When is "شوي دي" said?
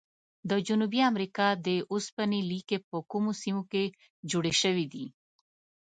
4.61-5.05